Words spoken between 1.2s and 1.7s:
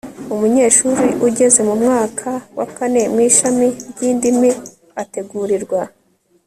ugeze